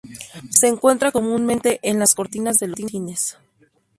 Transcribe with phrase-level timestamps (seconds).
[0.49, 3.37] Se encuentra comúnmente en las cortinas de los cines.